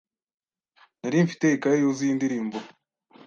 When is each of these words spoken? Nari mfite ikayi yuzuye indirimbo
Nari 0.99 1.17
mfite 1.25 1.45
ikayi 1.51 1.77
yuzuye 1.83 2.11
indirimbo 2.13 2.57